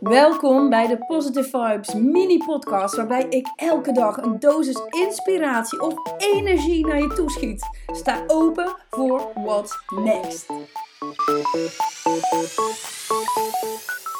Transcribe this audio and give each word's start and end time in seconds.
Welkom 0.00 0.70
bij 0.70 0.86
de 0.86 0.98
Positive 1.06 1.48
Vibes 1.48 1.94
mini 1.94 2.38
podcast 2.38 2.96
waarbij 2.96 3.26
ik 3.28 3.46
elke 3.56 3.92
dag 3.92 4.16
een 4.16 4.38
dosis 4.38 4.80
inspiratie 4.90 5.80
of 5.80 5.94
energie 6.18 6.86
naar 6.86 7.00
je 7.00 7.12
toeschiet. 7.14 7.68
Sta 7.86 8.24
open 8.26 8.76
voor 8.90 9.30
what's 9.34 9.78
next. 9.86 10.46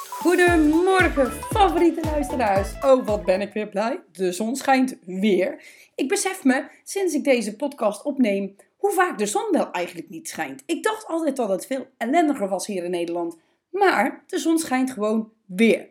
Goedemorgen 0.09 1.31
favoriete 1.31 2.01
luisteraars. 2.05 2.73
Oh 2.85 3.07
wat 3.07 3.25
ben 3.25 3.41
ik 3.41 3.53
weer 3.53 3.69
blij. 3.69 4.01
De 4.13 4.33
zon 4.33 4.57
schijnt 4.57 4.99
weer. 5.05 5.63
Ik 5.95 6.09
besef 6.09 6.45
me 6.45 6.67
sinds 6.85 7.15
ik 7.15 7.25
deze 7.25 7.57
podcast 7.57 8.05
opneem 8.05 8.57
hoe 8.77 8.91
vaak 8.91 9.19
de 9.19 9.27
zon 9.27 9.49
wel 9.51 9.71
eigenlijk 9.71 10.09
niet 10.09 10.29
schijnt. 10.29 10.63
Ik 10.67 10.83
dacht 10.83 11.07
altijd 11.07 11.37
dat 11.37 11.49
het 11.49 11.67
veel 11.67 11.87
ellendiger 11.97 12.49
was 12.49 12.67
hier 12.67 12.85
in 12.85 12.91
Nederland. 12.91 13.37
Maar 13.79 14.25
de 14.27 14.39
zon 14.39 14.59
schijnt 14.59 14.91
gewoon 14.91 15.33
weer. 15.47 15.89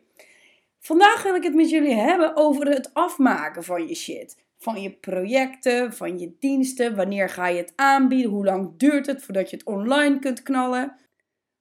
Vandaag 0.79 1.23
wil 1.23 1.35
ik 1.35 1.43
het 1.43 1.55
met 1.55 1.69
jullie 1.69 1.95
hebben 1.95 2.35
over 2.35 2.67
het 2.67 2.93
afmaken 2.93 3.63
van 3.63 3.87
je 3.87 3.95
shit. 3.95 4.43
Van 4.57 4.81
je 4.81 4.91
projecten, 4.91 5.93
van 5.93 6.19
je 6.19 6.35
diensten. 6.39 6.95
Wanneer 6.95 7.29
ga 7.29 7.47
je 7.47 7.57
het 7.57 7.73
aanbieden? 7.75 8.31
Hoe 8.31 8.45
lang 8.45 8.77
duurt 8.77 9.05
het 9.05 9.23
voordat 9.23 9.49
je 9.49 9.55
het 9.55 9.65
online 9.65 10.19
kunt 10.19 10.43
knallen? 10.43 10.95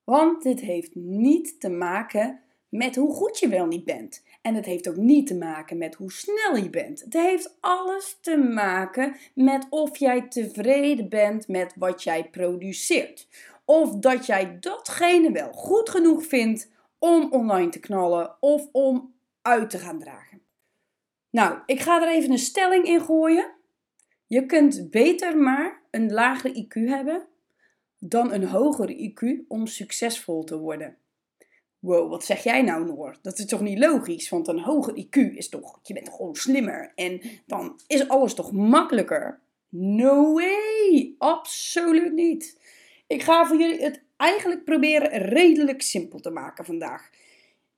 Want 0.05 0.42
dit 0.42 0.60
heeft 0.60 0.95
niet 0.95 1.60
te 1.60 1.70
maken 1.70 2.41
met 2.69 2.97
hoe 2.97 3.14
goed 3.14 3.38
je 3.38 3.48
wel 3.48 3.66
niet 3.66 3.84
bent. 3.84 4.22
En 4.42 4.55
het 4.55 4.64
heeft 4.64 4.88
ook 4.88 4.97
niet 4.97 5.27
te 5.27 5.36
maken 5.36 5.78
met 5.78 5.95
hoe 5.95 6.12
snel 6.12 6.56
je 6.56 6.70
bent. 6.70 7.00
Het 7.00 7.12
heeft 7.12 7.56
alles 7.61 8.19
te 8.20 8.36
maken 8.36 9.16
met 9.34 9.66
of 9.70 9.97
jij 9.97 10.28
tevreden 10.28 11.09
bent 11.09 11.48
met 11.48 11.75
wat 11.77 12.02
jij 12.02 12.25
produceert. 12.25 13.28
Of 13.64 13.96
dat 13.96 14.27
jij 14.27 14.56
datgene 14.60 15.32
wel 15.32 15.52
goed 15.52 15.91
genoeg 15.91 16.24
vindt 16.24 16.70
om 16.98 17.32
online 17.32 17.70
te 17.70 17.80
knallen 17.80 18.36
of 18.41 18.68
om 18.72 19.14
uit 19.42 19.70
te 19.70 19.78
gaan 19.78 19.98
dragen. 19.98 20.42
Nou, 21.30 21.58
ik 21.66 21.80
ga 21.80 22.02
er 22.02 22.08
even 22.08 22.30
een 22.30 22.39
stelling 22.39 22.84
in 22.84 23.00
gooien. 23.00 23.52
Je 24.27 24.47
kunt 24.47 24.91
beter 24.91 25.36
maar 25.36 25.83
een 25.91 26.12
lagere 26.12 26.64
IQ 26.64 26.89
hebben 26.89 27.27
dan 27.98 28.33
een 28.33 28.44
hogere 28.44 29.12
IQ 29.12 29.47
om 29.48 29.67
succesvol 29.67 30.44
te 30.44 30.58
worden. 30.58 30.96
Wow, 31.78 32.11
wat 32.11 32.24
zeg 32.24 32.42
jij 32.42 32.62
nou, 32.62 32.84
Noor? 32.84 33.19
Dat 33.22 33.39
is 33.39 33.46
toch 33.46 33.61
niet 33.61 33.78
logisch? 33.78 34.28
Want 34.28 34.48
een 34.48 34.61
hoger 34.61 35.06
IQ 35.06 35.34
is 35.34 35.48
toch, 35.48 35.78
je 35.83 35.94
bent 35.94 36.08
gewoon 36.08 36.34
slimmer 36.34 36.92
en 36.94 37.20
dan 37.46 37.80
is 37.86 38.08
alles 38.08 38.34
toch 38.34 38.52
makkelijker? 38.52 39.41
No 39.69 40.33
way! 40.34 41.14
Absoluut 41.19 42.12
niet. 42.12 42.58
Ik 43.06 43.22
ga 43.22 43.47
voor 43.47 43.56
jullie 43.56 43.83
het 43.83 44.02
eigenlijk 44.16 44.64
proberen 44.64 45.10
redelijk 45.10 45.83
simpel 45.83 46.20
te 46.20 46.30
maken 46.30 46.64
vandaag. 46.64 47.11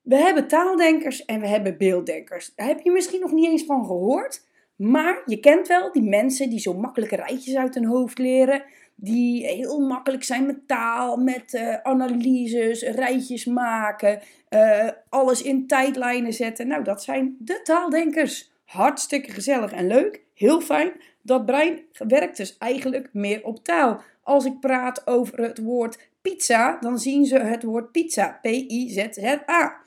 We 0.03 0.17
hebben 0.17 0.49
taaldenkers 0.49 1.25
en 1.25 1.41
we 1.41 1.47
hebben 1.47 1.79
beelddenkers. 1.79 2.53
Daar 2.55 2.67
heb 2.67 2.81
je 2.81 2.91
misschien 2.91 3.21
nog 3.21 3.33
niet 3.33 3.47
eens 3.47 3.65
van 3.65 3.85
gehoord. 3.85 4.45
Maar 4.77 5.23
je 5.25 5.41
kent 5.41 5.69
wel 5.69 5.93
die 5.93 6.03
mensen 6.03 6.51
die 6.51 6.59
zo 6.59 6.75
makkelijke 6.75 7.17
rijtjes 7.17 7.57
uit 7.57 7.75
hun 7.75 7.87
hoofd 7.87 8.19
leren. 8.19 8.63
Die 8.95 9.47
heel 9.47 9.81
makkelijk 9.81 10.25
zijn 10.25 10.47
met 10.47 10.69
taal, 10.69 11.17
met 11.17 11.55
uh, 11.55 11.75
analyses, 11.83 12.83
rijtjes 12.83 13.45
maken. 13.45 14.23
Uh, 14.51 14.89
alles 15.09 15.43
in 15.43 15.67
tijdlijnen 15.67 16.33
zetten. 16.33 16.67
Nou, 16.67 16.85
dat 16.85 17.03
zijn 17.03 17.37
de 17.39 17.61
taaldenkers. 17.63 18.53
Hartstikke 18.67 19.31
gezellig 19.33 19.73
en 19.73 19.87
leuk. 19.87 20.21
Heel 20.35 20.61
fijn. 20.61 20.93
Dat 21.23 21.47
brein 21.47 21.81
werkt 21.93 22.37
dus 22.37 22.59
eigenlijk 22.59 23.09
meer 23.13 23.45
op 23.45 23.65
taal. 23.65 24.01
Als 24.23 24.45
ik 24.45 24.61
praat 24.61 25.07
over 25.07 25.39
het 25.39 25.59
woord 25.59 25.99
pizza, 26.23 26.79
dan 26.81 26.99
zien 26.99 27.27
ze 27.27 27.39
het 27.39 27.63
woord 27.63 27.93
pizza. 27.93 28.39
P-I-Z-Z-A. 28.43 29.85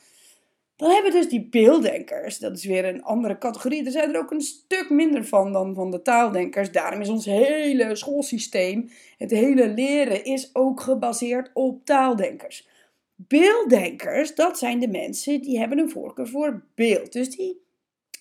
Dan 0.76 0.92
hebben 0.92 1.12
dus 1.12 1.30
die 1.30 1.48
beelddenkers. 1.50 2.40
Dat 2.40 2.58
is 2.58 2.66
weer 2.66 2.86
een 2.86 3.04
andere 3.04 3.38
categorie. 3.38 3.86
Er 3.86 3.92
zijn 3.92 4.14
er 4.14 4.20
ook 4.20 4.32
een 4.32 4.42
stuk 4.42 4.90
minder 4.90 5.26
van 5.26 5.54
dan 5.54 5.76
van 5.76 5.92
de 5.92 6.02
taaldenkers. 6.02 6.72
Daarom 6.72 7.02
is 7.02 7.10
ons 7.10 7.26
hele 7.26 7.96
schoolsysteem, 7.96 8.90
het 9.18 9.32
hele 9.32 9.68
leren, 9.68 10.24
is 10.24 10.50
ook 10.54 10.82
gebaseerd 10.82 11.50
op 11.54 11.86
taaldenkers. 11.86 12.68
Beelddenkers, 13.16 14.36
dat 14.36 14.58
zijn 14.58 14.80
de 14.80 14.88
mensen 14.88 15.42
die 15.42 15.60
hebben 15.60 15.78
een 15.78 15.90
voorkeur 15.90 16.28
voor 16.28 16.64
beeld. 16.76 17.14
Dus 17.14 17.30
die 17.30 17.62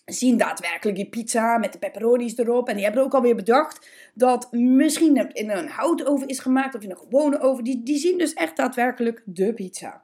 zien 0.09 0.37
daadwerkelijk 0.37 0.97
die 0.97 1.09
pizza 1.09 1.59
met 1.59 1.73
de 1.73 1.79
pepperoni's 1.79 2.39
erop. 2.39 2.69
En 2.69 2.75
die 2.75 2.85
hebben 2.85 3.03
ook 3.03 3.15
alweer 3.15 3.37
bedacht 3.37 3.89
dat 4.15 4.53
misschien 4.53 5.33
in 5.33 5.51
een 5.51 5.69
houtoven 5.69 6.29
is 6.29 6.39
gemaakt 6.39 6.75
of 6.75 6.83
in 6.83 6.91
een 6.91 6.99
gewone 6.99 7.41
oven. 7.41 7.65
Die, 7.65 7.83
die 7.83 7.99
zien 7.99 8.19
dus 8.19 8.35
echt 8.35 8.57
daadwerkelijk 8.57 9.23
de 9.25 9.55
pizza. 9.55 10.03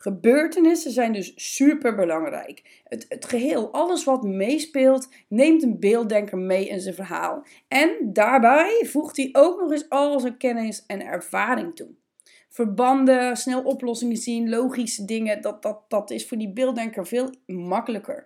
Gebeurtenissen 0.00 0.90
zijn 0.90 1.12
dus 1.12 1.32
super 1.36 1.94
belangrijk. 1.94 2.82
Het, 2.84 3.06
het 3.08 3.24
geheel, 3.24 3.72
alles 3.72 4.04
wat 4.04 4.22
meespeelt, 4.22 5.08
neemt 5.28 5.62
een 5.62 5.80
beelddenker 5.80 6.38
mee 6.38 6.68
in 6.68 6.80
zijn 6.80 6.94
verhaal. 6.94 7.46
En 7.68 7.90
daarbij 8.02 8.84
voegt 8.86 9.16
hij 9.16 9.28
ook 9.32 9.60
nog 9.60 9.72
eens 9.72 9.88
al 9.88 10.20
zijn 10.20 10.36
kennis 10.36 10.84
en 10.86 11.00
ervaring 11.00 11.76
toe. 11.76 11.88
Verbanden, 12.48 13.36
snel 13.36 13.62
oplossingen 13.62 14.16
zien, 14.16 14.48
logische 14.48 15.04
dingen, 15.04 15.40
dat, 15.40 15.62
dat, 15.62 15.84
dat 15.88 16.10
is 16.10 16.28
voor 16.28 16.38
die 16.38 16.52
beelddenker 16.52 17.06
veel 17.06 17.30
makkelijker. 17.46 18.24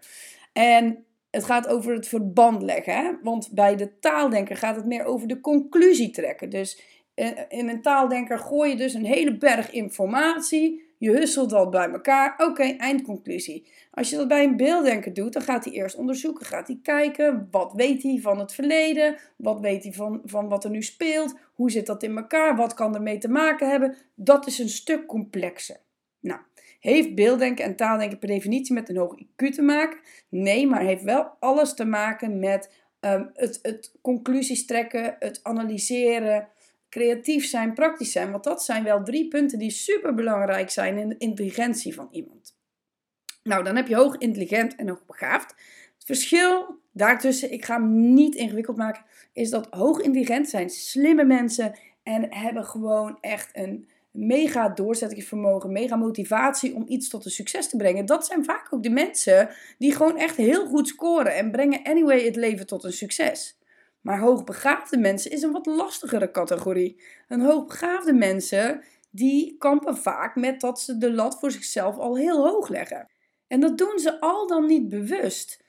En 0.52 1.04
het 1.30 1.44
gaat 1.44 1.68
over 1.68 1.94
het 1.94 2.08
verband 2.08 2.62
leggen. 2.62 2.94
Hè? 2.94 3.12
Want 3.22 3.50
bij 3.52 3.76
de 3.76 3.98
taaldenker 3.98 4.56
gaat 4.56 4.76
het 4.76 4.86
meer 4.86 5.04
over 5.04 5.28
de 5.28 5.40
conclusie 5.40 6.10
trekken. 6.10 6.50
Dus 6.50 6.82
eh, 7.14 7.30
in 7.48 7.68
een 7.68 7.82
taaldenker 7.82 8.38
gooi 8.38 8.70
je 8.70 8.76
dus 8.76 8.94
een 8.94 9.04
hele 9.04 9.36
berg 9.36 9.70
informatie. 9.70 10.90
Je 10.98 11.10
husselt 11.10 11.50
dat 11.50 11.70
bij 11.70 11.90
elkaar. 11.90 12.34
Oké, 12.38 12.62
eindconclusie. 12.62 13.66
Als 13.90 14.10
je 14.10 14.16
dat 14.16 14.28
bij 14.28 14.44
een 14.44 14.56
beelddenker 14.56 15.12
doet, 15.12 15.32
dan 15.32 15.42
gaat 15.42 15.64
hij 15.64 15.72
eerst 15.72 15.96
onderzoeken. 15.96 16.46
Gaat 16.46 16.66
hij 16.66 16.78
kijken, 16.82 17.48
wat 17.50 17.72
weet 17.72 18.02
hij 18.02 18.19
van 18.20 18.38
het 18.38 18.54
verleden? 18.54 19.16
Wat 19.36 19.60
weet 19.60 19.82
hij 19.82 19.92
van, 19.92 20.20
van 20.24 20.48
wat 20.48 20.64
er 20.64 20.70
nu 20.70 20.82
speelt? 20.82 21.38
Hoe 21.54 21.70
zit 21.70 21.86
dat 21.86 22.02
in 22.02 22.16
elkaar? 22.16 22.56
Wat 22.56 22.74
kan 22.74 22.94
ermee 22.94 23.19
te 23.19 23.28
maken 23.28 23.70
hebben? 23.70 23.96
Dat 24.14 24.46
is 24.46 24.58
een 24.58 24.69
stuk 24.69 25.06
complexer. 25.06 25.76
Nou, 26.20 26.40
heeft 26.82 27.15
beelddenken 27.15 27.65
en 27.65 27.76
taaldenken 27.76 28.19
per 28.19 28.28
definitie 28.28 28.75
met 28.75 28.88
een 28.88 28.97
hoog 28.97 29.15
IQ 29.22 29.48
te 29.54 29.62
maken? 29.62 29.98
Nee, 30.28 30.66
maar 30.66 30.81
heeft 30.81 31.03
wel 31.03 31.37
alles 31.41 31.75
te 31.75 31.84
maken 31.84 32.38
met 32.38 32.70
um, 33.00 33.31
het, 33.34 33.59
het 33.62 33.93
conclusies 34.00 34.66
trekken, 34.66 35.16
het 35.19 35.41
analyseren, 35.43 36.48
creatief 36.88 37.47
zijn, 37.47 37.75
praktisch 37.75 38.12
zijn. 38.12 38.31
Want 38.31 38.44
dat 38.44 38.65
zijn 38.65 38.84
wel 38.84 39.04
drie 39.04 39.28
punten 39.28 39.59
die 39.59 39.70
super 39.70 40.15
belangrijk 40.15 40.70
zijn 40.70 40.98
in 40.98 41.09
de 41.09 41.19
intelligentie 41.19 41.94
van 41.94 42.09
iemand. 42.10 42.56
Nou, 43.43 43.64
dan 43.64 43.76
heb 43.76 43.88
je 43.88 43.97
hoog 43.97 44.16
intelligent 44.16 44.75
en 44.75 44.88
hoogbegaafd. 44.88 45.50
Het 45.94 46.04
verschil 46.04 46.78
daartussen, 46.93 47.53
ik 47.53 47.64
ga 47.64 47.75
hem 47.75 48.14
niet 48.14 48.34
ingewikkeld 48.34 48.76
maken, 48.76 49.04
is 49.32 49.50
dat 49.50 49.66
hoog 49.70 50.00
intelligent 50.00 50.49
zijn 50.49 50.70
slimme 50.70 51.25
mensen 51.25 51.78
en 52.03 52.34
hebben 52.34 52.64
gewoon 52.64 53.19
echt 53.20 53.50
een 53.53 53.88
mega 54.12 54.69
doorzettingsvermogen, 54.69 55.73
mega 55.73 55.97
motivatie 55.97 56.75
om 56.75 56.84
iets 56.87 57.09
tot 57.09 57.25
een 57.25 57.31
succes 57.31 57.69
te 57.69 57.77
brengen. 57.77 58.06
Dat 58.06 58.27
zijn 58.27 58.45
vaak 58.45 58.67
ook 58.71 58.83
de 58.83 58.91
mensen 58.91 59.49
die 59.78 59.93
gewoon 59.95 60.17
echt 60.17 60.37
heel 60.37 60.67
goed 60.67 60.89
scoren 60.89 61.34
en 61.34 61.50
brengen 61.50 61.83
anyway 61.83 62.25
het 62.25 62.37
leven 62.37 62.67
tot 62.67 62.84
een 62.84 62.93
succes. 62.93 63.59
Maar 64.00 64.19
hoogbegaafde 64.19 64.99
mensen 64.99 65.31
is 65.31 65.43
een 65.43 65.53
wat 65.53 65.67
lastigere 65.67 66.31
categorie. 66.31 67.03
Een 67.28 67.41
hoogbegaafde 67.41 68.12
mensen 68.12 68.83
die 69.11 69.56
kampen 69.59 69.97
vaak 69.97 70.37
met 70.37 70.61
dat 70.61 70.81
ze 70.81 70.99
de 70.99 71.12
lat 71.12 71.39
voor 71.39 71.50
zichzelf 71.50 71.99
al 71.99 72.17
heel 72.17 72.49
hoog 72.49 72.69
leggen. 72.69 73.09
En 73.47 73.61
dat 73.61 73.79
doen 73.79 73.99
ze 73.99 74.21
al 74.21 74.47
dan 74.47 74.67
niet 74.67 74.89
bewust 74.89 75.65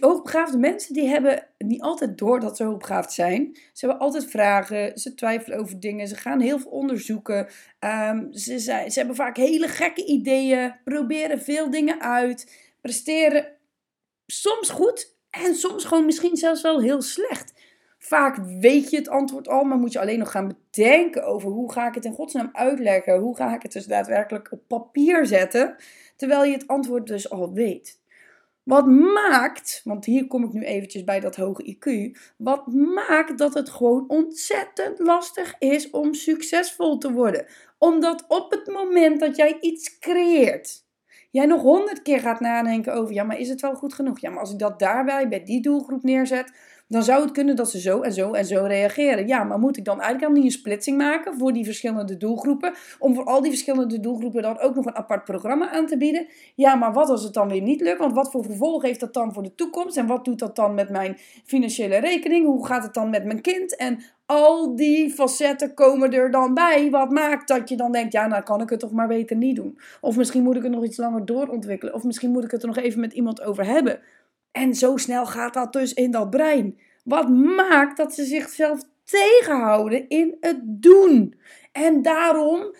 hoogbegaafde 0.00 0.58
mensen 0.58 0.94
die 0.94 1.08
hebben 1.08 1.46
niet 1.58 1.82
altijd 1.82 2.18
door 2.18 2.40
dat 2.40 2.56
ze 2.56 2.64
hoogbegaafd 2.64 3.12
zijn. 3.12 3.50
Ze 3.72 3.86
hebben 3.86 3.98
altijd 3.98 4.30
vragen, 4.30 4.98
ze 4.98 5.14
twijfelen 5.14 5.58
over 5.58 5.80
dingen, 5.80 6.08
ze 6.08 6.16
gaan 6.16 6.40
heel 6.40 6.58
veel 6.58 6.70
onderzoeken. 6.70 7.48
Um, 7.80 8.32
ze, 8.32 8.58
ze 8.58 8.92
hebben 8.94 9.16
vaak 9.16 9.36
hele 9.36 9.68
gekke 9.68 10.04
ideeën, 10.04 10.74
proberen 10.84 11.40
veel 11.40 11.70
dingen 11.70 12.00
uit, 12.00 12.70
presteren 12.80 13.46
soms 14.26 14.70
goed 14.70 15.16
en 15.30 15.54
soms 15.54 15.84
gewoon 15.84 16.04
misschien 16.04 16.36
zelfs 16.36 16.62
wel 16.62 16.80
heel 16.80 17.02
slecht. 17.02 17.52
Vaak 17.98 18.36
weet 18.60 18.90
je 18.90 18.96
het 18.96 19.08
antwoord 19.08 19.48
al, 19.48 19.64
maar 19.64 19.78
moet 19.78 19.92
je 19.92 20.00
alleen 20.00 20.18
nog 20.18 20.30
gaan 20.30 20.56
bedenken 20.70 21.24
over 21.24 21.50
hoe 21.50 21.72
ga 21.72 21.88
ik 21.88 21.94
het 21.94 22.04
in 22.04 22.12
godsnaam 22.12 22.48
uitleggen, 22.52 23.18
hoe 23.18 23.36
ga 23.36 23.54
ik 23.54 23.62
het 23.62 23.72
dus 23.72 23.86
daadwerkelijk 23.86 24.52
op 24.52 24.62
papier 24.68 25.26
zetten, 25.26 25.76
terwijl 26.16 26.44
je 26.44 26.52
het 26.52 26.66
antwoord 26.66 27.06
dus 27.06 27.30
al 27.30 27.52
weet. 27.52 28.00
Wat 28.64 28.86
maakt, 28.86 29.80
want 29.84 30.04
hier 30.04 30.26
kom 30.26 30.44
ik 30.44 30.52
nu 30.52 30.62
eventjes 30.62 31.04
bij 31.04 31.20
dat 31.20 31.36
hoge 31.36 31.76
IQ, 31.76 32.16
wat 32.36 32.66
maakt 32.66 33.38
dat 33.38 33.54
het 33.54 33.70
gewoon 33.70 34.04
ontzettend 34.08 34.98
lastig 34.98 35.54
is 35.58 35.90
om 35.90 36.14
succesvol 36.14 36.98
te 36.98 37.12
worden? 37.12 37.46
Omdat 37.78 38.24
op 38.28 38.50
het 38.50 38.66
moment 38.66 39.20
dat 39.20 39.36
jij 39.36 39.56
iets 39.60 39.98
creëert, 39.98 40.84
jij 41.30 41.46
nog 41.46 41.62
honderd 41.62 42.02
keer 42.02 42.20
gaat 42.20 42.40
nadenken 42.40 42.94
over, 42.94 43.14
ja, 43.14 43.24
maar 43.24 43.38
is 43.38 43.48
het 43.48 43.60
wel 43.60 43.74
goed 43.74 43.94
genoeg? 43.94 44.20
Ja, 44.20 44.30
maar 44.30 44.40
als 44.40 44.52
ik 44.52 44.58
dat 44.58 44.78
daarbij 44.78 45.28
bij 45.28 45.44
die 45.44 45.62
doelgroep 45.62 46.02
neerzet, 46.02 46.52
dan 46.92 47.02
zou 47.02 47.22
het 47.22 47.30
kunnen 47.30 47.56
dat 47.56 47.70
ze 47.70 47.80
zo 47.80 48.00
en 48.00 48.12
zo 48.12 48.32
en 48.32 48.44
zo 48.44 48.64
reageren. 48.64 49.26
Ja, 49.26 49.44
maar 49.44 49.58
moet 49.58 49.76
ik 49.76 49.84
dan 49.84 50.00
eigenlijk 50.00 50.34
niet 50.34 50.44
een 50.44 50.50
splitsing 50.50 50.96
maken 50.96 51.38
voor 51.38 51.52
die 51.52 51.64
verschillende 51.64 52.16
doelgroepen? 52.16 52.72
Om 52.98 53.14
voor 53.14 53.24
al 53.24 53.40
die 53.42 53.50
verschillende 53.50 54.00
doelgroepen 54.00 54.42
dan 54.42 54.58
ook 54.58 54.74
nog 54.74 54.84
een 54.86 54.96
apart 54.96 55.24
programma 55.24 55.70
aan 55.70 55.86
te 55.86 55.96
bieden? 55.96 56.26
Ja, 56.54 56.74
maar 56.74 56.92
wat 56.92 57.08
als 57.08 57.22
het 57.22 57.34
dan 57.34 57.48
weer 57.48 57.62
niet 57.62 57.80
lukt? 57.80 57.98
Want 57.98 58.14
wat 58.14 58.30
voor 58.30 58.44
gevolg 58.44 58.82
heeft 58.82 59.00
dat 59.00 59.14
dan 59.14 59.32
voor 59.32 59.42
de 59.42 59.54
toekomst? 59.54 59.96
En 59.96 60.06
wat 60.06 60.24
doet 60.24 60.38
dat 60.38 60.56
dan 60.56 60.74
met 60.74 60.90
mijn 60.90 61.16
financiële 61.44 61.96
rekening? 61.96 62.46
Hoe 62.46 62.66
gaat 62.66 62.82
het 62.82 62.94
dan 62.94 63.10
met 63.10 63.24
mijn 63.24 63.40
kind? 63.40 63.76
En 63.76 63.98
al 64.26 64.76
die 64.76 65.10
facetten 65.10 65.74
komen 65.74 66.12
er 66.12 66.30
dan 66.30 66.54
bij. 66.54 66.90
Wat 66.90 67.10
maakt 67.10 67.48
dat 67.48 67.68
je 67.68 67.76
dan 67.76 67.92
denkt, 67.92 68.12
ja, 68.12 68.26
nou 68.26 68.42
kan 68.42 68.60
ik 68.60 68.70
het 68.70 68.80
toch 68.80 68.92
maar 68.92 69.08
beter 69.08 69.36
niet 69.36 69.56
doen. 69.56 69.78
Of 70.00 70.16
misschien 70.16 70.42
moet 70.42 70.56
ik 70.56 70.62
het 70.62 70.72
nog 70.72 70.84
iets 70.84 70.96
langer 70.96 71.24
doorontwikkelen. 71.24 71.94
Of 71.94 72.04
misschien 72.04 72.30
moet 72.30 72.44
ik 72.44 72.50
het 72.50 72.62
er 72.62 72.68
nog 72.68 72.76
even 72.76 73.00
met 73.00 73.12
iemand 73.12 73.42
over 73.42 73.66
hebben. 73.66 74.00
En 74.52 74.74
zo 74.74 74.96
snel 74.96 75.26
gaat 75.26 75.54
dat 75.54 75.72
dus 75.72 75.92
in 75.92 76.10
dat 76.10 76.30
brein. 76.30 76.80
Wat 77.04 77.28
maakt 77.28 77.96
dat 77.96 78.14
ze 78.14 78.24
zichzelf 78.24 78.80
tegenhouden 79.04 80.08
in 80.08 80.36
het 80.40 80.60
doen. 80.64 81.34
En 81.72 82.02
daarom 82.02 82.74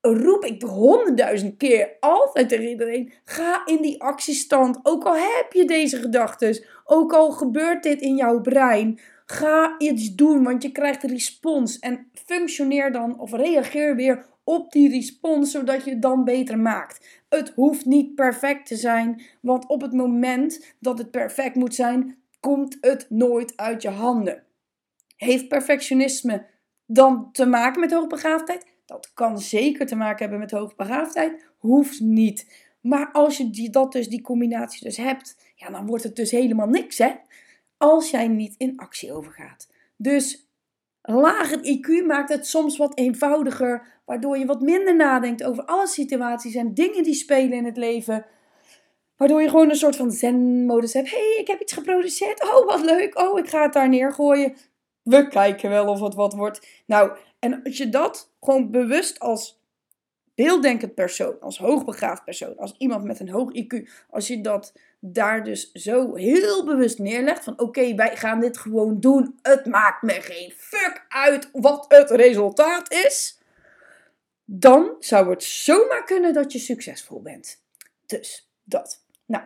roep 0.00 0.44
ik 0.44 0.62
honderdduizend 0.62 1.56
keer 1.56 1.96
altijd 2.00 2.48
tegen 2.48 2.68
iedereen: 2.68 3.12
ga 3.24 3.62
in 3.66 3.82
die 3.82 4.02
actiestand. 4.02 4.78
Ook 4.82 5.04
al 5.04 5.16
heb 5.16 5.52
je 5.52 5.64
deze 5.64 5.96
gedachten, 5.96 6.64
ook 6.84 7.12
al 7.12 7.30
gebeurt 7.30 7.82
dit 7.82 8.00
in 8.00 8.16
jouw 8.16 8.40
brein, 8.40 9.00
ga 9.30 9.74
iets 9.78 10.14
doen, 10.14 10.42
want 10.42 10.62
je 10.62 10.72
krijgt 10.72 11.02
respons. 11.02 11.78
En 11.78 12.10
functioneer 12.24 12.92
dan 12.92 13.18
of 13.18 13.32
reageer 13.32 13.96
weer 13.96 14.26
op 14.44 14.72
die 14.72 14.88
respons, 14.88 15.50
zodat 15.50 15.84
je 15.84 15.90
het 15.90 16.02
dan 16.02 16.24
beter 16.24 16.58
maakt. 16.58 17.22
Het 17.28 17.52
hoeft 17.54 17.84
niet 17.84 18.14
perfect 18.14 18.66
te 18.66 18.76
zijn, 18.76 19.22
want 19.40 19.66
op 19.66 19.80
het 19.80 19.92
moment 19.92 20.74
dat 20.78 20.98
het 20.98 21.10
perfect 21.10 21.54
moet 21.54 21.74
zijn, 21.74 22.18
komt 22.40 22.76
het 22.80 23.06
nooit 23.08 23.56
uit 23.56 23.82
je 23.82 23.88
handen. 23.88 24.42
Heeft 25.16 25.48
perfectionisme 25.48 26.46
dan 26.86 27.28
te 27.32 27.46
maken 27.46 27.80
met 27.80 27.92
hoogbegaafdheid? 27.92 28.66
Dat 28.86 29.10
kan 29.14 29.38
zeker 29.38 29.86
te 29.86 29.96
maken 29.96 30.18
hebben 30.18 30.38
met 30.38 30.50
hoogbegaafdheid, 30.50 31.44
hoeft 31.58 32.00
niet. 32.00 32.68
Maar 32.80 33.10
als 33.12 33.36
je 33.36 33.50
die, 33.50 33.70
dat 33.70 33.92
dus, 33.92 34.08
die 34.08 34.22
combinatie 34.22 34.84
dus 34.84 34.96
hebt, 34.96 35.52
ja, 35.54 35.70
dan 35.70 35.86
wordt 35.86 36.04
het 36.04 36.16
dus 36.16 36.30
helemaal 36.30 36.68
niks, 36.68 36.98
hè? 36.98 37.10
Als 37.80 38.10
jij 38.10 38.28
niet 38.28 38.54
in 38.58 38.76
actie 38.76 39.12
overgaat. 39.12 39.68
Dus 39.96 40.48
lager 41.02 41.58
IQ 41.58 42.06
maakt 42.06 42.28
het 42.28 42.46
soms 42.46 42.76
wat 42.76 42.98
eenvoudiger, 42.98 44.00
waardoor 44.04 44.38
je 44.38 44.46
wat 44.46 44.60
minder 44.60 44.96
nadenkt 44.96 45.44
over 45.44 45.64
alle 45.64 45.86
situaties 45.86 46.54
en 46.54 46.74
dingen 46.74 47.02
die 47.02 47.14
spelen 47.14 47.52
in 47.52 47.64
het 47.64 47.76
leven. 47.76 48.26
Waardoor 49.16 49.42
je 49.42 49.48
gewoon 49.48 49.70
een 49.70 49.76
soort 49.76 49.96
van 49.96 50.10
zen-modus 50.10 50.92
hebt. 50.92 51.10
hey, 51.10 51.36
ik 51.38 51.46
heb 51.46 51.60
iets 51.60 51.72
geproduceerd. 51.72 52.42
Oh, 52.42 52.66
wat 52.66 52.84
leuk. 52.84 53.18
Oh, 53.18 53.38
ik 53.38 53.48
ga 53.48 53.62
het 53.62 53.72
daar 53.72 53.88
neergooien. 53.88 54.54
We 55.02 55.28
kijken 55.28 55.70
wel 55.70 55.86
of 55.86 56.00
het 56.00 56.14
wat 56.14 56.34
wordt. 56.34 56.66
Nou, 56.86 57.16
en 57.38 57.62
als 57.62 57.76
je 57.76 57.88
dat 57.88 58.32
gewoon 58.40 58.70
bewust 58.70 59.20
als 59.20 59.62
beelddenkend 60.34 60.94
persoon, 60.94 61.40
als 61.40 61.58
hoogbegaafd 61.58 62.24
persoon, 62.24 62.56
als 62.56 62.74
iemand 62.78 63.04
met 63.04 63.20
een 63.20 63.28
hoog 63.28 63.50
IQ, 63.52 63.88
als 64.10 64.26
je 64.26 64.40
dat 64.40 64.72
daar 65.00 65.44
dus 65.44 65.72
zo 65.72 66.14
heel 66.14 66.64
bewust 66.64 66.98
neerlegt 66.98 67.44
van 67.44 67.60
oké, 67.60 67.94
wij 67.94 68.16
gaan 68.16 68.40
dit 68.40 68.58
gewoon 68.58 69.00
doen. 69.00 69.38
Het 69.42 69.66
maakt 69.66 70.02
me 70.02 70.12
geen 70.12 70.52
fuck 70.56 71.04
uit 71.08 71.48
wat 71.52 71.84
het 71.88 72.10
resultaat 72.10 72.92
is. 72.92 73.38
Dan 74.44 74.96
zou 74.98 75.30
het 75.30 75.44
zomaar 75.44 76.04
kunnen 76.04 76.32
dat 76.32 76.52
je 76.52 76.58
succesvol 76.58 77.22
bent. 77.22 77.62
Dus 78.06 78.50
dat. 78.64 79.04
Nou, 79.26 79.44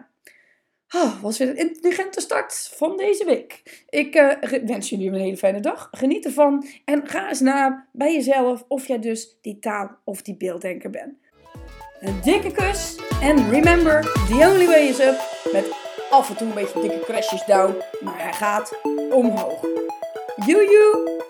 oh, 0.94 1.22
was 1.22 1.38
weer 1.38 1.48
een 1.48 1.56
intelligente 1.56 2.20
start 2.20 2.70
van 2.74 2.96
deze 2.96 3.24
week. 3.24 3.84
Ik 3.88 4.14
uh, 4.14 4.60
wens 4.64 4.88
jullie 4.88 5.08
een 5.08 5.14
hele 5.14 5.36
fijne 5.36 5.60
dag. 5.60 5.88
Geniet 5.90 6.24
ervan 6.24 6.66
en 6.84 7.08
ga 7.08 7.28
eens 7.28 7.40
na 7.40 7.88
bij 7.92 8.14
jezelf 8.14 8.64
of 8.68 8.86
jij 8.86 8.98
dus 8.98 9.38
die 9.40 9.58
taal 9.58 9.98
of 10.04 10.22
die 10.22 10.36
beelddenker 10.36 10.90
bent. 10.90 11.14
Een 12.00 12.20
dikke 12.22 12.52
kus 12.52 12.96
en 13.20 13.50
remember, 13.50 14.00
the 14.02 14.48
only 14.50 14.66
way 14.66 14.88
is 14.88 15.00
up. 15.00 15.33
Met 15.52 15.66
af 16.10 16.28
en 16.28 16.36
toe 16.36 16.46
een 16.46 16.54
beetje 16.54 16.80
dikke 16.80 17.00
crashes 17.00 17.44
down, 17.44 17.82
maar 18.00 18.22
hij 18.22 18.32
gaat 18.32 18.72
omhoog. 19.10 19.60
Joejoe! 20.46 21.23